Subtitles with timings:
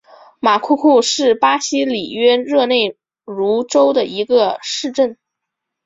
[0.39, 5.19] 马库库是巴西里约热内卢州的一个市镇。